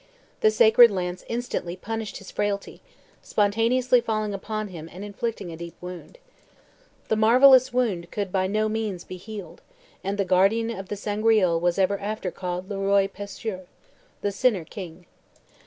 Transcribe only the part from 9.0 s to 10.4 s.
be healed, and the